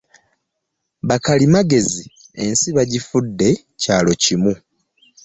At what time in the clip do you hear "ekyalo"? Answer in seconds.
3.73-4.11